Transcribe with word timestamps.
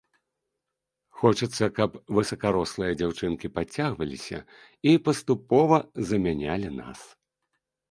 Хочацца, 1.19 1.65
каб 1.77 1.91
высакарослыя 2.19 2.91
дзяўчынкі 3.03 3.53
падцягваліся 3.59 4.39
і 4.95 4.97
паступова 5.11 5.75
замянялі 6.11 6.69
нас. 6.83 6.99